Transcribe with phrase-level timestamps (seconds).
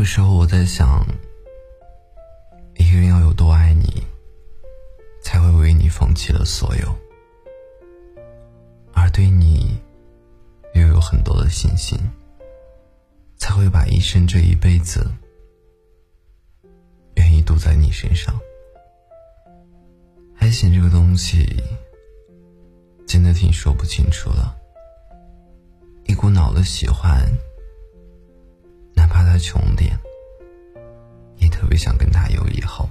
[0.00, 1.04] 个时候我在想，
[2.78, 4.02] 一个人要有多爱你，
[5.20, 6.88] 才会为你放弃了所有，
[8.94, 9.78] 而对你
[10.72, 11.98] 又有很多的信心，
[13.36, 15.06] 才会把一生这一辈子
[17.16, 18.34] 愿意赌在你身上。
[20.38, 21.62] 爱情这个东西，
[23.06, 24.50] 真的挺说不清楚的，
[26.06, 27.30] 一股脑的喜欢。
[29.40, 29.98] 穷点，
[31.38, 32.88] 也特别想跟他有以后。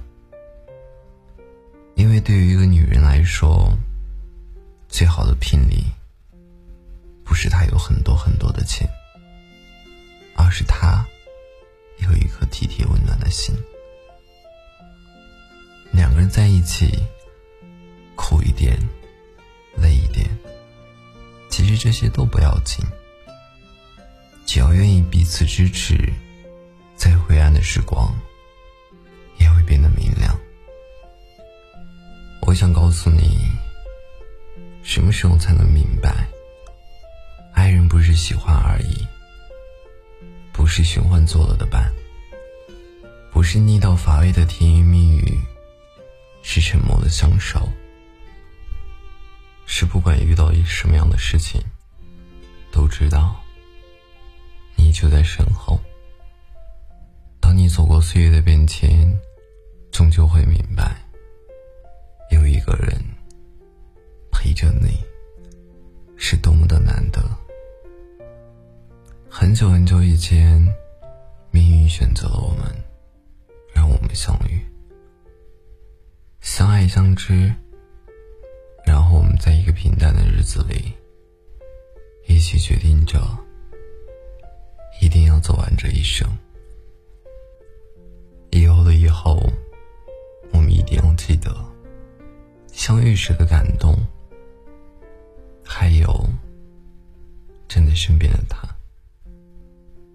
[1.94, 3.72] 因为对于一个女人来说，
[4.88, 5.84] 最好的聘礼，
[7.24, 8.88] 不是他有很多很多的钱，
[10.36, 11.06] 而是他
[11.98, 13.54] 有一颗体贴温暖的心。
[15.92, 16.98] 两个人在一起，
[18.16, 18.78] 苦一点，
[19.76, 20.28] 累一点，
[21.50, 22.84] 其实这些都不要紧。
[24.46, 26.12] 只要愿意彼此支持，
[27.30, 28.12] 灰暗的时光
[29.38, 30.36] 也会变得明亮。
[32.40, 33.38] 我想告诉你，
[34.82, 36.26] 什么时候才能明白，
[37.52, 39.06] 爱人不是喜欢而已，
[40.52, 41.94] 不是寻欢作乐的伴，
[43.30, 45.38] 不是腻到乏味的甜言蜜语，
[46.42, 47.68] 是沉默的相守，
[49.66, 51.62] 是不管遇到一什么样的事情，
[52.72, 53.40] 都知道。
[54.74, 55.80] 你就在身后。
[57.70, 59.16] 走过岁月的变迁，
[59.92, 60.96] 终究会明白，
[62.32, 63.00] 有一个人
[64.32, 64.98] 陪着你，
[66.16, 67.22] 是多么的难得。
[69.28, 70.60] 很久很久以前，
[71.52, 72.74] 命运选择了我们，
[73.72, 74.60] 让我们相遇，
[76.40, 77.54] 相爱相知，
[78.84, 80.92] 然后我们在一个平淡的日子里，
[82.26, 83.20] 一起决定着。
[85.00, 86.28] 一定要走完这一生，
[92.80, 93.94] 相遇时的感动，
[95.62, 96.26] 还有
[97.68, 98.66] 站在身边的他。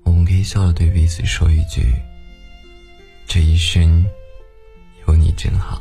[0.03, 1.84] 我们可以笑着对彼此说一句
[3.30, 4.04] ：“这一生
[5.08, 5.80] 有你真好。”